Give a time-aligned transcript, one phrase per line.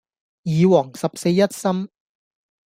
[0.45, 1.87] 耳王十四一心